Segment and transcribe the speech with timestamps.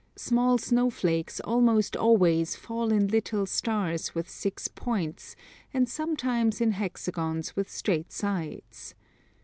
[0.15, 5.35] Small snowflakes almost always fall in little stars with 6 points,
[5.75, 8.95] and sometimes in hexagons with straight sides.